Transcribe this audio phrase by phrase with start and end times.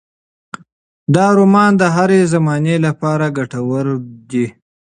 [1.15, 3.85] دا رومان د هرې زمانې لپاره ګټور
[4.29, 4.45] دی.